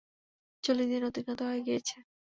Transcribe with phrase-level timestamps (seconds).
[0.63, 1.95] চল্লিশ দিন অতিক্রান্ত হয়ে গিয়েছে।